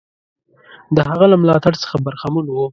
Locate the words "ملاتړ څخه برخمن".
1.41-2.45